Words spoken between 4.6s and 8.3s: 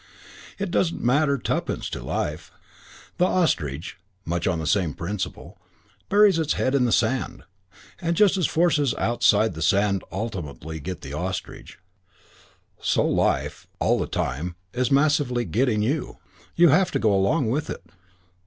same principle, buries its head in the sand; and